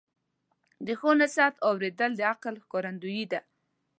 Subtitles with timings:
[0.85, 3.39] د ښو نصیحت اوریدل د عقل ښکارندویي ده.